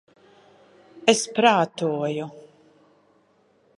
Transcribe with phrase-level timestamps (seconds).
[1.13, 2.27] Es prātoju...